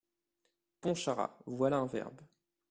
Pontcharrat.- 0.79 1.43
Voilà 1.45 1.77
un 1.77 1.85
verbe! 1.85 2.27